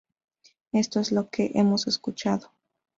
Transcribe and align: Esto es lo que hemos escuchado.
Esto 0.71 0.99
es 0.99 1.11
lo 1.11 1.29
que 1.29 1.51
hemos 1.53 1.85
escuchado. 1.85 2.49